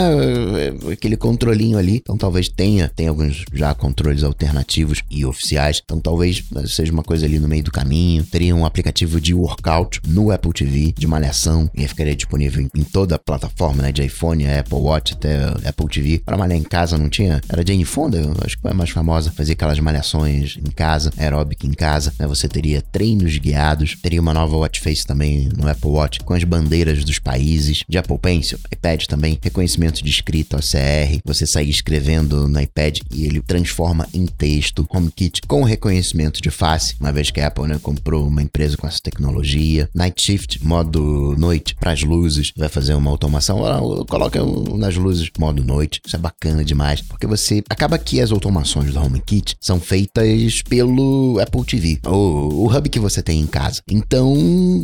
aquele 0.91 1.17
controlinho 1.17 1.77
ali, 1.77 1.97
então 1.97 2.17
talvez 2.17 2.47
tenha, 2.47 2.87
tem 2.87 3.07
alguns 3.07 3.45
já 3.51 3.73
controles 3.73 4.23
alternativos 4.23 5.01
e 5.09 5.25
oficiais, 5.25 5.81
então 5.83 5.99
talvez 5.99 6.43
seja 6.67 6.91
uma 6.91 7.03
coisa 7.03 7.25
ali 7.25 7.39
no 7.39 7.47
meio 7.47 7.63
do 7.63 7.71
caminho. 7.71 8.23
Teria 8.23 8.55
um 8.55 8.65
aplicativo 8.65 9.19
de 9.19 9.33
workout 9.33 9.99
no 10.07 10.31
Apple 10.31 10.53
TV, 10.53 10.93
de 10.95 11.07
malhação, 11.07 11.69
e 11.73 11.87
ficaria 11.87 12.15
disponível 12.15 12.67
em 12.75 12.83
toda 12.83 13.15
a 13.15 13.19
plataforma, 13.19 13.83
né, 13.83 13.91
de 13.91 14.03
iPhone, 14.03 14.45
Apple 14.47 14.77
Watch 14.77 15.13
até 15.13 15.45
Apple 15.67 15.87
TV. 15.89 16.21
Para 16.23 16.37
malhar 16.37 16.57
em 16.57 16.63
casa 16.63 16.97
não 16.97 17.09
tinha, 17.09 17.41
era 17.49 17.65
Jane 17.65 17.85
Fonda, 17.85 18.21
acho 18.45 18.57
que 18.59 18.67
a 18.67 18.73
mais 18.73 18.89
famosa, 18.91 19.31
fazia 19.31 19.53
aquelas 19.53 19.79
malhações 19.79 20.57
em 20.57 20.71
casa, 20.71 21.11
aeróbica 21.17 21.65
em 21.65 21.71
casa, 21.71 22.13
né, 22.19 22.27
você 22.27 22.47
teria 22.47 22.81
treinos 22.81 23.37
guiados, 23.37 23.97
teria 24.01 24.21
uma 24.21 24.33
nova 24.33 24.55
watch 24.75 24.79
face 24.82 25.05
também 25.05 25.50
no 25.55 25.67
Apple 25.67 25.89
Watch 25.89 26.20
com 26.22 26.34
as 26.34 26.44
bandeiras 26.44 27.03
dos 27.03 27.20
países, 27.20 27.84
de 27.88 27.98
Apple 27.98 28.17
Pencil, 28.17 28.60
iPad 28.72 29.05
também, 29.05 29.39
reconhecimento 29.41 30.03
de 30.03 30.10
escrita 30.10 30.58
OCR, 30.58 31.20
você 31.24 31.46
sair 31.46 31.70
escrevendo 31.70 32.48
no 32.48 32.60
iPad 32.60 33.00
e 33.12 33.25
ele 33.25 33.41
transforma 33.41 34.08
em 34.13 34.25
texto, 34.25 34.88
HomeKit 34.89 35.41
com 35.48 35.63
reconhecimento 35.63 36.41
de 36.41 36.50
face, 36.50 36.96
uma 37.00 37.12
vez 37.12 37.32
que 37.32 37.39
a 37.39 37.48
Apple 37.48 37.67
né, 37.67 37.79
comprou 37.82 38.27
uma 38.27 38.41
empresa 38.41 38.77
com 38.77 38.88
essa 38.88 39.00
tecnologia, 39.01 39.89
Night 39.94 40.22
Shift, 40.22 40.65
modo 40.65 41.36
noite 41.38 41.75
para 41.75 41.91
as 41.91 42.03
luzes, 42.03 42.51
vai 42.55 42.70
fazer 42.70 42.94
uma 42.94 43.12
automação, 43.12 43.60
coloca 44.08 44.39
nas 44.77 44.96
luzes 44.96 45.29
modo 45.38 45.63
noite, 45.63 46.01
isso 46.05 46.15
é 46.15 46.20
bacana 46.20 46.63
demais, 46.63 47.01
porque 47.01 47.27
você 47.27 47.63
acaba 47.70 47.98
que 47.98 48.20
as 48.20 48.32
automações 48.32 48.94
do 48.94 49.00
HomeKit 49.00 49.55
são 49.60 49.79
feitas 49.79 50.62
pelo 50.63 51.39
Apple 51.39 51.63
TV. 51.63 52.00
O, 52.05 52.65
o 52.65 52.75
hub 52.75 52.89
que 52.89 53.00
você 53.00 53.22
tem 53.22 53.39
em 53.39 53.48
casa. 53.48 53.82
Então, 53.89 54.36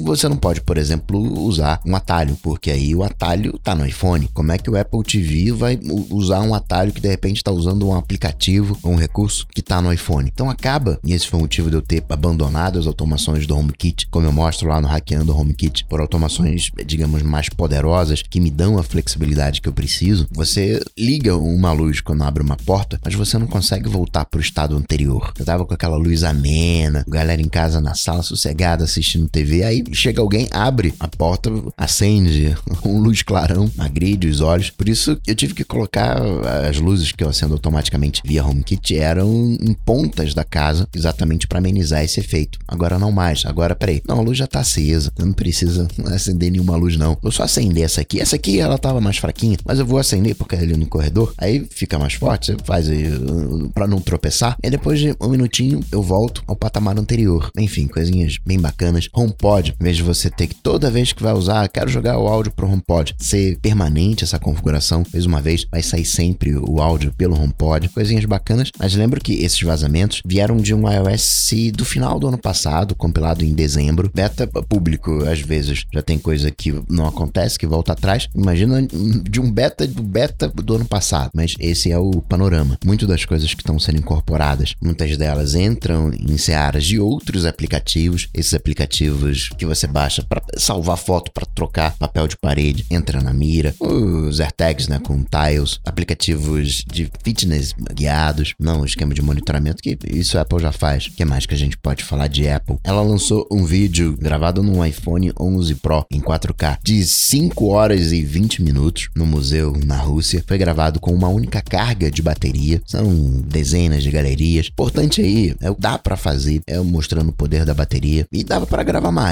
você 0.04 0.28
não 0.28 0.38
pode, 0.38 0.62
por 0.62 0.78
exemplo, 0.78 1.20
usar 1.44 1.82
um 1.86 1.96
atalho, 1.96 2.38
porque 2.42 2.72
aí 2.72 2.96
o 2.96 3.04
atalho 3.04 3.60
tá 3.64 3.76
no 3.76 3.86
iPhone. 3.86 4.30
Como 4.34 4.52
é 4.52 4.58
que 4.58 4.70
o 4.70 4.80
Apple 4.80 5.04
TV 5.04 5.52
vai 5.52 5.80
usar 6.10 6.42
um 6.42 6.54
atalho 6.54 6.92
que 6.92 7.02
de 7.02 7.08
repente 7.08 7.38
está 7.38 7.52
usando 7.52 7.88
um 7.88 7.96
aplicativo 7.96 8.78
um 8.84 8.96
recurso 8.96 9.46
que 9.48 9.62
tá 9.62 9.82
no 9.82 9.92
iPhone? 9.92 10.30
Então 10.32 10.50
acaba, 10.50 11.00
e 11.04 11.14
esse 11.14 11.28
foi 11.28 11.40
o 11.40 11.44
motivo 11.44 11.70
de 11.70 11.76
eu 11.76 11.82
ter 11.82 12.04
abandonado 12.10 12.80
as 12.80 12.88
automações 12.88 13.46
do 13.46 13.56
HomeKit, 13.56 14.08
como 14.08 14.26
eu 14.26 14.32
mostro 14.32 14.70
lá 14.70 14.82
no 14.82 14.88
Hackeando 14.88 15.36
HomeKit, 15.36 15.86
por 15.86 16.00
automações, 16.00 16.72
digamos, 16.86 17.22
mais 17.22 17.50
poderosas 17.50 18.22
que 18.22 18.40
me 18.40 18.50
dão 18.50 18.78
a 18.78 18.84
flexibilidade 18.84 19.62
que 19.62 19.70
eu 19.70 19.74
preciso. 19.74 20.28
Você 20.32 20.82
liga 20.98 21.36
uma 21.36 21.72
luz 21.72 22.02
quando 22.02 22.24
abre 22.24 22.44
uma 22.44 22.58
porta, 22.58 23.00
mas 23.04 23.14
você 23.14 23.38
não 23.38 23.48
consegue 23.48 23.88
voltar 23.88 24.26
para 24.26 24.38
o 24.38 24.42
estado 24.42 24.76
anterior. 24.76 25.34
Eu 25.38 25.46
tava 25.46 25.66
com 25.66 25.74
aquela 25.74 25.98
luz 25.98 26.24
amena, 26.24 27.06
galera 27.08 27.42
em 27.42 27.50
casa 27.50 27.80
na 27.80 27.94
sala 27.94 28.24
sossegada 28.24 28.84
assistindo 28.84 29.30
TV, 29.30 29.64
aí 29.64 29.71
chega 29.92 30.22
alguém, 30.22 30.48
abre 30.52 30.94
a 31.00 31.08
porta, 31.08 31.52
acende 31.78 32.56
um 32.86 33.00
luz 33.00 33.22
clarão, 33.22 33.70
agride 33.78 34.28
os 34.28 34.42
olhos. 34.42 34.70
Por 34.70 34.88
isso 34.88 35.20
eu 35.28 35.36
tive 35.36 35.54
que 35.54 35.64
colocar 35.64 36.22
as 36.68 36.80
luzes 36.80 37.12
que 37.12 37.24
eu 37.24 37.30
acendo 37.30 37.54
automaticamente 37.54 38.22
via 38.26 38.46
HomeKit 38.46 38.98
eram 38.98 39.58
em 39.60 39.74
pontas 39.74 40.34
da 40.34 40.44
casa, 40.44 40.88
exatamente 40.94 41.48
para 41.48 41.60
amenizar 41.60 42.04
esse 42.04 42.20
efeito. 42.20 42.60
Agora 42.68 42.98
não 43.00 43.12
mais. 43.12 43.46
Agora, 43.46 43.76
peraí. 43.76 44.02
Não, 44.08 44.20
a 44.20 44.22
luz 44.22 44.38
já 44.38 44.48
tá 44.48 44.60
acesa. 44.60 45.12
Eu 45.18 45.26
não 45.26 45.34
precisa 45.34 45.88
acender 46.08 46.52
nenhuma 46.52 46.76
luz, 46.76 46.98
não. 46.98 47.18
Vou 47.22 47.32
só 47.32 47.44
acender 47.44 47.84
essa 47.84 48.02
aqui. 48.02 48.20
Essa 48.20 48.36
aqui 48.36 48.60
ela 48.60 48.78
tava 48.78 49.02
mais 49.02 49.18
fraquinha, 49.18 49.58
mas 49.66 49.80
eu 49.80 49.86
vou 49.86 50.00
acender 50.00 50.36
porque 50.36 50.56
é 50.56 50.60
ali 50.60 50.76
no 50.76 50.88
corredor. 50.88 51.34
Aí 51.38 51.68
fica 51.70 52.00
mais 52.00 52.14
forte. 52.14 52.52
Você 52.52 52.58
faz 52.64 52.90
aí 52.90 53.08
uh, 53.08 53.70
pra 53.74 53.88
não 53.88 54.00
tropeçar. 54.00 54.58
E 54.64 54.70
depois 54.70 55.00
de 55.00 55.16
um 55.20 55.30
minutinho 55.30 55.82
eu 55.92 56.02
volto 56.02 56.44
ao 56.48 56.56
patamar 56.56 56.98
anterior. 56.98 57.50
Enfim, 57.58 57.88
coisinhas 57.88 58.38
bem 58.46 58.60
bacanas. 58.60 59.10
HomePod, 59.14 59.51
em 59.60 59.84
vez 59.84 59.98
de 59.98 60.04
você 60.04 60.30
ter 60.30 60.48
que 60.48 60.56
toda 60.56 60.90
vez 60.90 61.12
que 61.12 61.22
vai 61.22 61.34
usar, 61.34 61.68
quero 61.68 61.90
jogar 61.90 62.18
o 62.18 62.28
áudio 62.28 62.52
pro 62.52 62.70
HomePod, 62.70 63.16
ser 63.20 63.58
permanente 63.60 64.24
essa 64.24 64.40
configuração. 64.40 65.04
Fez 65.04 65.26
uma 65.26 65.42
vez, 65.42 65.66
vai 65.70 65.82
sair 65.82 66.06
sempre 66.06 66.56
o 66.56 66.82
áudio 66.82 67.14
pelo 67.14 67.36
HomePod. 67.36 67.90
Coisinhas 67.90 68.26
bacanas. 68.26 68.72
Mas 68.80 68.96
lembro 68.96 69.20
que 69.20 69.44
esses 69.44 69.62
vazamentos 69.62 70.22
vieram 70.26 70.58
de 70.58 70.74
um 70.74 70.90
iOS 70.90 71.52
do 71.74 71.84
final 71.84 72.20
do 72.20 72.28
ano 72.28 72.38
passado, 72.38 72.96
compilado 72.96 73.44
em 73.44 73.54
dezembro. 73.54 74.10
Beta 74.14 74.48
público, 74.48 75.24
às 75.26 75.42
vezes, 75.42 75.86
já 75.92 76.02
tem 76.02 76.18
coisa 76.18 76.52
que 76.52 76.74
não 76.90 77.06
acontece, 77.06 77.60
que 77.60 77.68
volta 77.68 77.94
atrás. 77.94 78.28
Imagina 78.34 78.82
de 79.30 79.42
um 79.42 79.52
beta 79.52 79.86
do 79.88 80.04
beta 80.04 80.48
do 80.48 80.76
ano 80.76 80.86
passado. 80.86 81.32
Mas 81.34 81.56
esse 81.60 81.92
é 81.92 81.98
o 81.98 82.22
panorama. 82.22 82.78
Muitas 82.86 83.08
das 83.08 83.26
coisas 83.26 83.54
que 83.54 83.62
estão 83.62 83.80
sendo 83.80 84.00
incorporadas, 84.00 84.76
muitas 84.82 85.18
delas 85.18 85.56
entram 85.56 86.12
em 86.14 86.38
searas 86.38 86.86
de 86.86 87.00
outros 87.00 87.46
aplicativos. 87.46 88.30
Esses 88.34 88.54
aplicativos 88.54 89.41
que 89.50 89.66
você 89.66 89.88
baixa 89.88 90.24
para 90.24 90.42
salvar 90.58 90.98
foto, 90.98 91.32
para 91.32 91.46
trocar 91.46 91.96
papel 91.98 92.28
de 92.28 92.38
parede, 92.38 92.86
entra 92.90 93.22
na 93.22 93.34
mira. 93.34 93.76
Os 93.80 94.40
AirTags, 94.40 94.88
né, 94.88 95.00
com 95.00 95.24
tiles, 95.24 95.80
aplicativos 95.86 96.84
de 96.92 97.10
fitness 97.24 97.74
guiados, 97.94 98.54
não 98.60 98.82
o 98.82 98.86
esquema 98.86 99.14
de 99.14 99.22
monitoramento 99.22 99.82
que 99.82 99.98
isso 100.08 100.38
a 100.38 100.42
Apple 100.42 100.60
já 100.60 100.72
faz. 100.72 101.08
O 101.08 101.12
que 101.12 101.26
mais 101.26 101.46
que 101.46 101.54
a 101.54 101.58
gente 101.58 101.78
pode 101.78 102.04
falar 102.04 102.28
de 102.28 102.48
Apple? 102.48 102.78
Ela 102.84 103.02
lançou 103.02 103.48
um 103.52 103.66
vídeo 103.66 104.16
gravado 104.18 104.64
no 104.64 104.86
iPhone 104.86 105.32
11 105.40 105.76
Pro 105.76 106.06
em 106.12 106.20
4K 106.20 106.78
de 106.84 107.04
5 107.06 107.68
horas 107.68 108.12
e 108.12 108.22
20 108.22 108.62
minutos 108.62 109.10
no 109.16 109.26
museu 109.26 109.74
na 109.86 109.98
Rússia. 109.98 110.44
Foi 110.48 110.58
gravado 110.58 111.00
com 111.00 111.14
uma 111.14 111.28
única 111.28 111.62
carga 111.62 112.12
de 112.12 112.22
bateria. 112.22 112.82
São 112.86 113.12
dezenas 113.46 114.04
de 114.04 114.12
galerias. 114.12 114.68
Importante 114.68 115.22
aí 115.22 115.56
é 115.60 115.70
o 115.70 115.76
dá 115.76 115.98
para 115.98 116.18
fazer, 116.18 116.62
é 116.68 116.80
mostrando 116.80 117.30
o 117.30 117.34
poder 117.34 117.66
da 117.66 117.74
bateria 117.74 118.26
e 118.32 118.44
dava 118.44 118.68
para 118.68 118.84
gravar 118.84 119.12
mais. 119.12 119.31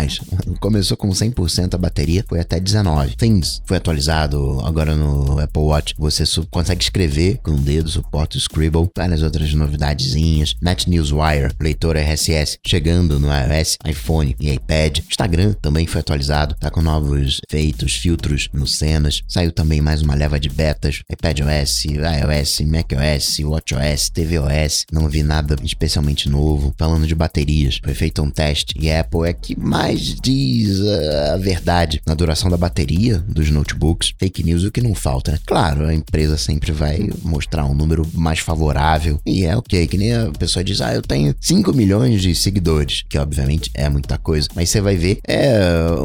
Começou 0.59 0.97
com 0.97 1.09
100% 1.09 1.73
a 1.73 1.77
bateria, 1.77 2.23
foi 2.27 2.39
até 2.39 2.59
19. 2.59 3.15
Things 3.15 3.61
foi 3.65 3.77
atualizado 3.77 4.59
agora 4.65 4.95
no 4.95 5.39
Apple 5.39 5.63
Watch. 5.63 5.95
Você 5.97 6.23
consegue 6.49 6.83
escrever 6.83 7.39
com 7.43 7.51
o 7.51 7.57
dedo, 7.57 7.89
suporta 7.89 8.37
o 8.37 8.39
Scribble, 8.39 8.89
várias 8.95 9.23
outras 9.23 9.53
novidadezinhas. 9.53 10.55
NetNewsWire, 10.61 11.53
leitor 11.59 11.97
RSS, 11.97 12.59
chegando 12.65 13.19
no 13.19 13.27
iOS, 13.27 13.77
iPhone 13.85 14.35
e 14.39 14.51
iPad. 14.51 14.99
Instagram 14.99 15.53
também 15.61 15.87
foi 15.87 16.01
atualizado, 16.01 16.55
tá 16.59 16.69
com 16.69 16.81
novos 16.81 17.39
efeitos, 17.49 17.95
filtros 17.95 18.49
no 18.53 18.67
cenas. 18.67 19.21
Saiu 19.27 19.51
também 19.51 19.81
mais 19.81 20.01
uma 20.01 20.15
leva 20.15 20.39
de 20.39 20.49
betas, 20.49 21.01
iPadOS, 21.09 21.85
iOS, 21.85 22.59
macOS, 22.61 23.39
watchOS, 23.39 24.09
tvOS. 24.09 24.85
Não 24.91 25.09
vi 25.09 25.23
nada 25.23 25.55
especialmente 25.63 26.29
novo. 26.29 26.73
Falando 26.77 27.07
de 27.07 27.15
baterias, 27.15 27.79
foi 27.83 27.93
feito 27.93 28.21
um 28.21 28.29
teste 28.29 28.75
e 28.79 28.91
Apple 28.91 29.27
é 29.27 29.33
que 29.33 29.57
mais 29.59 29.88
diz 29.95 30.79
a 31.31 31.37
verdade 31.37 32.01
na 32.05 32.13
duração 32.13 32.49
da 32.49 32.57
bateria 32.57 33.19
dos 33.27 33.49
notebooks. 33.49 34.13
Fake 34.17 34.43
news 34.43 34.63
o 34.63 34.71
que 34.71 34.81
não 34.81 34.93
falta, 34.93 35.31
né? 35.31 35.39
Claro, 35.45 35.85
a 35.85 35.93
empresa 35.93 36.37
sempre 36.37 36.71
vai 36.71 37.09
mostrar 37.23 37.65
um 37.65 37.73
número 37.73 38.07
mais 38.13 38.39
favorável 38.39 39.19
e 39.25 39.45
é 39.45 39.55
ok, 39.55 39.87
que 39.87 39.97
nem 39.97 40.13
a 40.13 40.31
pessoa 40.31 40.63
diz, 40.63 40.81
ah, 40.81 40.93
eu 40.93 41.01
tenho 41.01 41.35
5 41.39 41.73
milhões 41.73 42.21
de 42.21 42.33
seguidores, 42.35 43.03
que 43.07 43.17
obviamente 43.17 43.71
é 43.73 43.89
muita 43.89 44.17
coisa, 44.17 44.47
mas 44.55 44.69
você 44.69 44.81
vai 44.81 44.95
ver, 44.95 45.19
é 45.27 45.59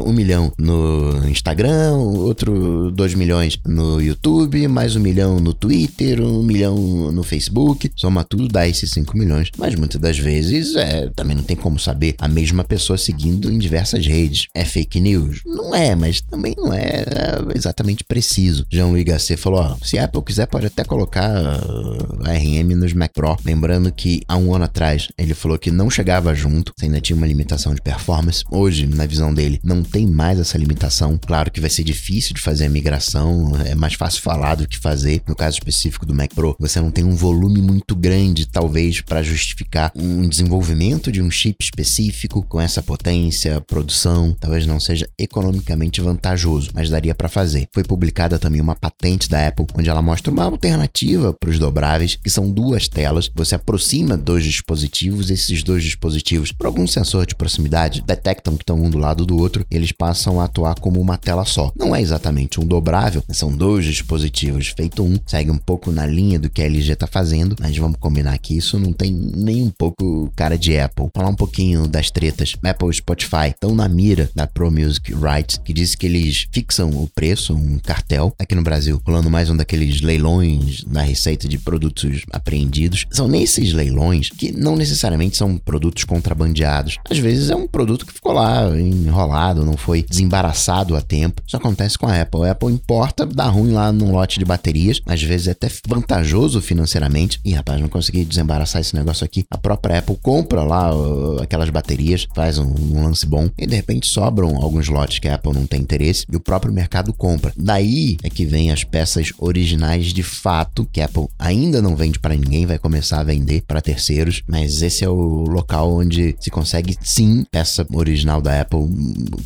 um 0.05 0.13
milhão 0.13 0.51
no 0.57 1.27
Instagram, 1.27 1.93
outro 1.93 2.91
2 2.91 3.13
milhões 3.15 3.57
no 3.65 4.01
YouTube, 4.01 4.67
mais 4.67 4.95
um 4.95 4.99
milhão 4.99 5.39
no 5.39 5.53
Twitter, 5.53 6.21
um 6.21 6.43
milhão 6.43 6.75
no 7.11 7.23
Facebook, 7.23 7.91
soma 7.95 8.23
tudo 8.23 8.47
dá 8.47 8.67
esses 8.67 8.91
5 8.91 9.17
milhões, 9.17 9.51
mas 9.57 9.75
muitas 9.75 9.99
das 9.99 10.17
vezes 10.17 10.75
é, 10.75 11.09
também 11.15 11.35
não 11.35 11.43
tem 11.43 11.55
como 11.55 11.79
saber 11.79 12.15
a 12.19 12.27
mesma 12.27 12.63
pessoa 12.63 12.97
seguindo 12.97 13.51
em 13.51 13.57
diversas 13.75 14.05
redes. 14.05 14.47
É 14.53 14.63
fake 14.63 15.01
news? 15.01 15.41
Não 15.45 15.75
é, 15.75 15.95
mas 15.95 16.21
também 16.21 16.55
não 16.57 16.73
é, 16.73 17.03
é 17.03 17.57
exatamente 17.57 18.03
preciso. 18.05 18.65
Jean-Louis 18.71 19.03
Gasset 19.03 19.39
falou, 19.39 19.77
se 19.83 19.97
a 19.97 20.05
Apple 20.05 20.23
quiser 20.23 20.47
pode 20.47 20.67
até 20.67 20.83
colocar 20.83 21.29
uh, 21.29 22.23
RM 22.23 22.75
nos 22.75 22.93
Mac 22.93 23.11
Pro, 23.13 23.35
lembrando 23.43 23.91
que 23.91 24.21
há 24.27 24.37
um 24.37 24.55
ano 24.55 24.65
atrás 24.65 25.09
ele 25.17 25.33
falou 25.33 25.59
que 25.59 25.71
não 25.71 25.89
chegava 25.89 26.33
junto, 26.33 26.71
ainda 26.81 27.01
tinha 27.01 27.17
uma 27.17 27.27
limitação 27.27 27.75
de 27.75 27.81
performance. 27.81 28.43
Hoje, 28.49 28.87
na 28.87 29.05
visão 29.05 29.33
dele, 29.33 29.59
não 29.61 29.83
tem 29.83 30.07
mais 30.07 30.39
essa 30.39 30.57
limitação. 30.57 31.19
Claro 31.25 31.51
que 31.51 31.59
vai 31.59 31.69
ser 31.69 31.83
difícil 31.83 32.33
de 32.33 32.41
fazer 32.41 32.65
a 32.65 32.69
migração, 32.69 33.53
é 33.65 33.75
mais 33.75 33.95
fácil 33.95 34.21
falar 34.21 34.55
do 34.55 34.67
que 34.67 34.77
fazer. 34.77 35.21
No 35.27 35.35
caso 35.35 35.57
específico 35.57 36.05
do 36.05 36.13
Mac 36.13 36.33
Pro, 36.33 36.55
você 36.57 36.79
não 36.79 36.91
tem 36.91 37.03
um 37.03 37.15
volume 37.15 37.61
muito 37.61 37.95
grande, 37.95 38.47
talvez, 38.47 39.01
para 39.01 39.21
justificar 39.21 39.91
um 39.95 40.27
desenvolvimento 40.27 41.11
de 41.11 41.21
um 41.21 41.29
chip 41.29 41.57
específico 41.61 42.41
com 42.43 42.61
essa 42.61 42.81
potência, 42.81 43.61
produção, 43.65 44.35
talvez 44.39 44.65
não 44.65 44.79
seja 44.79 45.07
economicamente 45.17 46.01
vantajoso, 46.01 46.71
mas 46.73 46.89
daria 46.89 47.15
para 47.15 47.29
fazer. 47.29 47.67
Foi 47.73 47.83
publicada 47.83 48.39
também 48.39 48.61
uma 48.61 48.75
patente 48.75 49.29
da 49.29 49.47
Apple 49.47 49.65
onde 49.77 49.89
ela 49.89 50.01
mostra 50.01 50.31
uma 50.31 50.43
alternativa 50.43 51.33
para 51.33 51.49
os 51.49 51.59
dobráveis, 51.59 52.17
que 52.21 52.29
são 52.29 52.49
duas 52.51 52.87
telas. 52.87 53.29
Você 53.35 53.55
aproxima 53.55 54.17
dois 54.17 54.43
dispositivos, 54.43 55.29
esses 55.29 55.63
dois 55.63 55.83
dispositivos, 55.83 56.51
por 56.51 56.67
algum 56.67 56.87
sensor 56.87 57.25
de 57.25 57.35
proximidade, 57.35 58.01
detectam 58.05 58.55
que 58.55 58.63
estão 58.63 58.81
um 58.81 58.89
do 58.89 58.97
lado 58.97 59.25
do 59.25 59.37
outro 59.37 59.65
eles 59.71 59.91
passam 59.91 60.39
a 60.39 60.45
atuar 60.45 60.79
como 60.79 60.99
uma 60.99 61.17
tela 61.17 61.45
só. 61.45 61.71
Não 61.75 61.95
é 61.95 62.01
exatamente 62.01 62.59
um 62.59 62.65
dobrável, 62.65 63.23
são 63.29 63.55
dois 63.55 63.85
dispositivos 63.85 64.67
feito 64.67 65.03
um, 65.03 65.17
segue 65.25 65.51
um 65.51 65.57
pouco 65.57 65.91
na 65.91 66.05
linha 66.05 66.39
do 66.39 66.49
que 66.49 66.61
a 66.61 66.65
LG 66.65 66.93
está 66.93 67.07
fazendo, 67.07 67.55
mas 67.59 67.77
vamos 67.77 67.97
combinar 67.99 68.37
que 68.37 68.57
isso 68.57 68.79
não 68.79 68.93
tem 68.93 69.11
nem 69.11 69.63
um 69.63 69.69
pouco 69.69 70.31
cara 70.35 70.57
de 70.57 70.77
Apple. 70.77 71.09
Falar 71.15 71.29
um 71.29 71.35
pouquinho 71.35 71.87
das 71.87 72.11
tretas. 72.11 72.55
Apple 72.63 72.89
e 72.89 72.93
Spotify 72.93 73.54
estão 73.55 73.73
na 73.73 73.87
mira 73.87 74.29
da 74.35 74.45
Pro 74.45 74.69
Music 74.69 75.13
Rights, 75.13 75.57
que 75.63 75.73
diz 75.73 75.95
que 75.95 76.05
eles 76.05 76.47
fixam 76.51 76.89
o 76.89 77.07
preço, 77.07 77.53
um 77.55 77.79
cartel, 77.79 78.33
aqui 78.37 78.53
no 78.53 78.61
Brasil, 78.61 79.01
rolando 79.05 79.29
mais 79.29 79.49
um 79.49 79.57
daqueles 79.57 80.01
leilões 80.01 80.83
na 80.85 81.01
receita 81.01 81.47
de 81.47 81.57
produtos 81.57 82.21
apreendidos. 82.31 83.05
São 83.09 83.27
nesses 83.27 83.73
leilões 83.73 84.29
que 84.29 84.51
não 84.51 84.75
necessariamente 84.75 85.37
são 85.37 85.57
produtos 85.57 86.03
contrabandeados. 86.03 86.97
Às 87.09 87.17
vezes 87.17 87.49
é 87.49 87.55
um 87.55 87.67
produto 87.67 88.05
que 88.05 88.13
ficou 88.13 88.33
lá 88.33 88.69
enrolado, 88.79 89.65
não 89.65 89.77
foi 89.77 90.03
desembaraçado 90.03 90.95
a 90.95 91.01
tempo. 91.01 91.41
Isso 91.45 91.57
acontece 91.57 91.97
com 91.97 92.07
a 92.07 92.21
Apple. 92.21 92.45
A 92.45 92.51
Apple 92.51 92.71
importa, 92.71 93.25
dá 93.25 93.47
ruim 93.47 93.71
lá 93.71 93.91
num 93.91 94.11
lote 94.11 94.39
de 94.39 94.45
baterias, 94.45 95.01
às 95.05 95.21
vezes 95.21 95.47
é 95.47 95.51
até 95.51 95.69
vantajoso 95.87 96.61
financeiramente. 96.61 97.39
E 97.43 97.53
rapaz, 97.53 97.79
não 97.79 97.89
consegui 97.89 98.25
desembaraçar 98.25 98.81
esse 98.81 98.95
negócio 98.95 99.23
aqui. 99.23 99.45
A 99.49 99.57
própria 99.57 99.99
Apple 99.99 100.17
compra 100.21 100.63
lá 100.63 100.93
uh, 100.95 101.41
aquelas 101.41 101.69
baterias, 101.69 102.27
faz 102.35 102.57
um, 102.57 102.73
um, 102.91 103.03
lance 103.03 103.25
bom 103.25 103.44
e 103.57 103.65
de 103.65 103.75
repente 103.75 104.07
sobram 104.07 104.57
alguns 104.57 104.87
lotes 104.87 105.19
que 105.19 105.27
a 105.27 105.35
Apple 105.35 105.53
não 105.53 105.65
tem 105.65 105.81
interesse 105.81 106.25
e 106.31 106.35
o 106.35 106.39
próprio 106.39 106.73
mercado 106.73 107.13
compra. 107.13 107.53
Daí 107.57 108.17
é 108.23 108.29
que 108.29 108.45
vem 108.45 108.71
as 108.71 108.83
peças 108.83 109.31
originais 109.37 110.07
de 110.07 110.23
fato 110.23 110.87
que 110.91 111.01
a 111.01 111.05
Apple 111.05 111.27
ainda 111.37 111.81
não 111.81 111.95
vende 111.95 112.19
para 112.19 112.35
ninguém, 112.35 112.65
vai 112.65 112.77
começar 112.77 113.19
a 113.19 113.23
vender 113.23 113.63
para 113.67 113.81
terceiros, 113.81 114.41
mas 114.47 114.81
esse 114.81 115.03
é 115.03 115.09
o 115.09 115.13
local 115.15 115.91
onde 115.91 116.35
se 116.39 116.49
consegue 116.49 116.95
sim 117.01 117.45
peça 117.51 117.85
original 117.93 118.41
da 118.41 118.61
Apple 118.61 118.87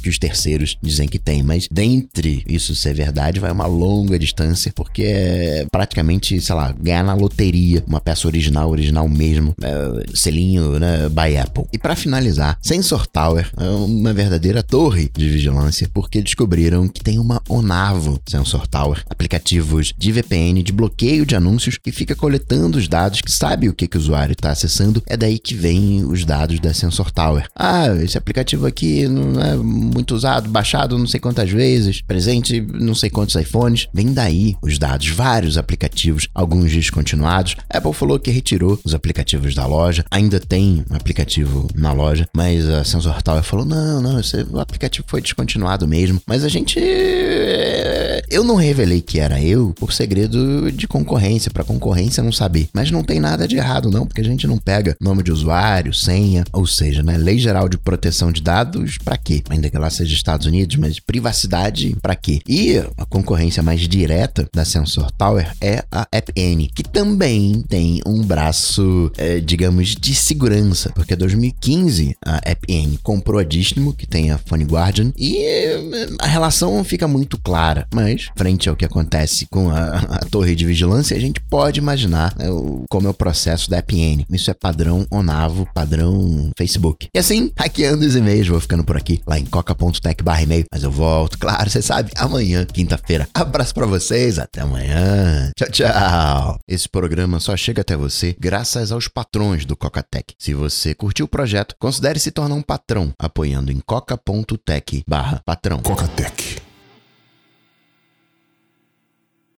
que 0.02 0.10
os 0.10 0.18
terceiros 0.18 0.78
dizem 0.82 1.08
que 1.08 1.20
tem, 1.20 1.44
mas 1.44 1.68
dentre 1.72 2.44
isso 2.48 2.76
ser 2.76 2.94
verdade 2.94 3.40
vai 3.40 3.52
uma 3.52 3.66
longa 3.66 4.18
distância 4.18 4.72
porque 4.76 5.04
é 5.04 5.66
praticamente, 5.72 6.40
sei 6.40 6.56
lá, 6.56 6.72
ganhar 6.72 7.04
na 7.04 7.14
loteria 7.14 7.84
uma 7.88 8.00
peça 8.00 8.28
original, 8.28 8.70
original 8.70 9.08
mesmo, 9.08 9.54
é, 9.62 10.06
selinho, 10.14 10.80
né, 10.80 11.10
by 11.10 11.38
Apple. 11.38 11.66
E 11.74 11.78
para 11.78 11.96
finalizar, 11.96 12.58
Sensor 12.62 13.08
Tower 13.08 13.50
é 13.58 13.70
uma 13.86 14.14
verdadeira 14.14 14.64
torre 14.64 15.10
de 15.16 15.30
vigilância 15.30 15.90
porque 15.94 16.22
descobriram 16.22 16.88
que 16.88 17.02
tem 17.02 17.20
uma 17.20 17.42
Onavo 17.48 18.20
Sensor 18.28 18.68
Tower, 18.68 19.04
aplicativos 19.10 19.94
de 19.98 20.12
VPN 20.12 20.62
de 20.64 20.72
bloqueio 20.72 21.26
de 21.26 21.36
anúncios 21.36 21.78
que 21.78 21.92
fica 21.92 22.16
coletando 22.16 22.78
os 22.78 22.88
dados, 22.88 23.22
que 23.22 23.32
sabe 23.32 23.70
o 23.70 23.74
que, 23.74 23.88
que 23.88 23.98
o 23.98 24.00
usuário 24.00 24.34
está 24.34 24.52
acessando. 24.52 25.04
É 25.08 25.16
daí 25.16 25.40
que 25.40 25.54
vem 25.54 26.06
os 26.06 26.26
dados 26.26 26.60
da 26.60 26.74
Sensor 26.74 27.12
Tower. 27.12 27.48
Ah, 27.56 27.88
esse 28.02 28.18
aplicativo 28.18 28.66
aqui 28.66 29.08
não 29.08 29.42
é 29.42 29.56
muito 29.56 30.16
usado, 30.16 30.50
baixado 30.50 30.98
não 30.98 31.08
sei 31.08 31.20
quantas 31.20 31.50
vezes, 31.50 32.02
presente 32.02 32.62
não 32.62 32.96
sei 32.96 33.10
quantos 33.10 33.36
iPhones. 33.36 33.88
Vem 33.94 34.14
daí 34.14 34.56
os 34.62 34.78
dados, 34.78 35.10
vários 35.10 35.58
aplicativos, 35.58 36.28
alguns 36.34 36.72
descontinuados. 36.72 37.56
A 37.70 37.78
Apple 37.78 37.94
falou 37.94 38.20
que 38.20 38.32
retirou 38.32 38.80
os 38.84 38.94
aplicativos 38.94 39.56
da 39.56 39.66
loja, 39.66 40.06
ainda 40.12 40.40
tem 40.40 40.84
um 40.90 40.96
aplicativo 40.96 41.68
na 41.76 41.92
loja, 41.92 42.28
mas 42.34 42.68
a 42.68 42.84
Sensor 42.84 43.22
Tower 43.22 43.44
falou: 43.44 43.66
não, 43.70 44.02
não, 44.02 44.20
esse, 44.20 44.46
o 44.50 44.60
aplicativo 44.60 45.06
foi 45.08 45.22
descontinuado 45.22 45.88
mesmo. 45.88 46.22
Mas 46.26 46.44
a 46.44 46.50
gente. 46.50 46.80
Eh, 46.80 48.24
eu 48.30 48.44
não 48.44 48.56
revelei 48.56 49.02
que 49.02 49.20
era 49.20 49.42
eu 49.42 49.74
por 49.80 49.94
segredo 49.94 50.72
de 50.72 50.88
concorrência, 50.88 51.52
para 51.52 51.64
concorrência 51.64 52.24
não 52.24 52.32
saber. 52.32 52.70
Mas 52.74 52.92
não 52.92 53.04
tem 53.04 53.20
nada 53.20 53.48
de 53.48 53.58
errado, 53.58 53.92
não, 53.92 54.06
porque 54.06 54.22
a 54.22 54.26
gente 54.26 54.48
não 54.48 54.58
pega 54.58 54.98
nome 55.00 55.24
de 55.24 55.32
usuário, 55.32 55.94
senha, 55.94 56.44
ou 56.52 56.66
seja, 56.66 57.04
né? 57.04 57.18
Lei 57.18 57.38
Geral 57.38 57.70
de 57.70 57.78
Proteção 57.78 58.32
de 58.32 58.42
Dados, 58.42 58.98
para 58.98 59.18
quê? 59.18 59.44
Ainda 59.50 59.70
que 59.70 59.78
lá 59.78 59.90
seja 59.90 60.14
Estados 60.14 60.46
Unidos, 60.48 60.76
mas 60.76 61.00
privacidade, 61.00 61.96
para 62.02 62.16
quê? 62.16 62.42
E 62.48 62.78
a 62.98 63.06
concorrência 63.06 63.62
mais 63.64 63.82
direta 63.82 64.48
da 64.54 64.66
Sensor 64.66 65.12
Tower 65.12 65.52
é 65.62 65.84
a 65.92 66.08
AppN, 66.12 66.70
que 66.74 66.84
também 66.84 67.64
tem 67.68 68.02
um 68.06 68.22
braço, 68.24 69.12
é, 69.18 69.40
digamos, 69.40 69.96
de 69.96 70.16
segurança, 70.16 70.92
porque 70.94 71.16
2015 71.16 72.16
a 72.26 72.38
AppN 72.38 72.98
comprou 73.04 73.40
a 73.40 73.44
Distimo, 73.60 73.94
que 73.94 74.08
tem 74.08 74.32
a 74.32 74.38
Phone 74.38 74.64
Guardian, 74.64 75.12
e 75.18 75.44
eh, 75.44 76.10
a 76.20 76.28
relação 76.28 76.82
fica 76.84 77.08
muito 77.08 77.38
clara, 77.38 77.86
mas 77.94 78.30
frente 78.38 78.70
ao 78.70 78.76
que 78.76 78.86
acontece 78.86 79.46
com 79.48 79.70
a, 79.70 79.98
a 80.16 80.20
torre 80.32 80.56
de 80.56 80.66
vigilância, 80.66 81.18
a 81.18 81.20
gente 81.20 81.42
pode 81.42 81.80
imaginar 81.80 82.34
né, 82.38 82.50
o, 82.50 82.84
como 82.90 83.08
é 83.08 83.10
o 83.10 83.14
processo 83.14 83.70
da 83.70 83.80
AppN. 83.80 84.26
Isso 84.30 84.50
é 84.50 84.54
padrão 84.54 85.06
Onavo, 85.12 85.68
padrão 85.74 86.52
Facebook. 86.58 87.10
E 87.14 87.20
assim, 87.20 87.52
hackeando 87.58 88.06
os 88.06 88.16
e-mails, 88.16 88.48
vou 88.48 88.62
ficando 88.62 88.84
por 88.84 88.96
aqui, 88.96 89.22
lá 89.28 89.38
em 89.38 89.46
coca.tech 89.46 90.24
e-mail, 90.42 90.66
mas 90.72 90.84
eu 90.84 90.92
volto, 90.92 91.38
claro, 91.38 91.70
você 91.70 91.82
sabe, 91.82 92.12
amanhã, 92.16 92.66
quinta-feira. 92.66 93.28
Abraço 93.34 93.74
para 93.74 93.86
vocês, 93.86 94.40
até 94.40 94.62
amanhã. 94.62 95.52
Tchau, 95.58 95.70
tchau. 95.70 96.60
Esse 96.68 96.88
programa 96.88 97.40
só 97.40 97.58
chega 97.58 97.82
até 97.82 97.98
você 97.98 98.36
graças 98.40 98.92
aos 98.92 99.08
patrões 99.08 99.66
do 99.66 99.76
Coca-Tech. 99.76 100.34
Se 100.38 100.54
você 100.54 100.94
curtiu 100.94 101.26
o 101.26 101.30
projeto, 101.30 101.76
considere 101.78 102.20
se 102.20 102.32
tornar 102.32 102.56
um 102.56 102.62
patrão 102.62 103.12
apoiando 103.50 103.72
em 103.72 103.80
coca.tech 103.80 105.04
barra 105.08 105.42
patrão. 105.44 105.80
Coca-Tech 105.80 106.49